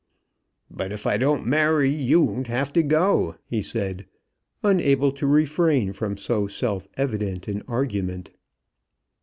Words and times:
"But 0.71 0.91
if 0.91 1.05
I 1.05 1.17
don't 1.17 1.45
marry 1.45 1.87
you 1.87 2.21
won't 2.21 2.47
have 2.47 2.73
to 2.73 2.81
go," 2.81 3.35
he 3.45 3.61
said, 3.61 4.07
unable 4.63 5.11
to 5.11 5.27
refrain 5.27 5.93
from 5.93 6.17
so 6.17 6.47
self 6.47 6.87
evident 6.97 7.47
an 7.47 7.61
argument. 7.67 8.31